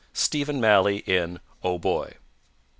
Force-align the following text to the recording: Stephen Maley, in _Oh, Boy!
Stephen 0.13 0.59
Maley, 0.59 1.03
in 1.07 1.39
_Oh, 1.63 1.79
Boy! 1.79 2.15